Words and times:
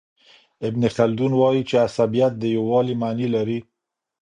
ابن 0.67 0.81
خلدون 0.95 1.31
وايي 1.39 1.61
چي 1.69 1.75
عصبیت 1.87 2.33
د 2.37 2.43
یووالي 2.55 2.95
معنی 3.01 3.27
لري. 3.35 3.59